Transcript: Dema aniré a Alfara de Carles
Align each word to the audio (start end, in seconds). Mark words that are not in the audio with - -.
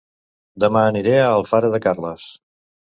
Dema 0.63 0.81
aniré 0.93 1.13
a 1.21 1.29
Alfara 1.37 1.73
de 1.77 1.85
Carles 1.89 2.29